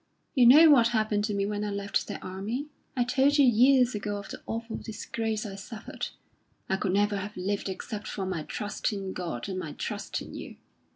[0.33, 2.65] You know what happened to me when I left the army.
[2.97, 6.07] I told you years ago of the awful disgrace I suffered.
[6.67, 10.33] I could never have lived except for my trust in God and my trust in
[10.33, 10.55] you.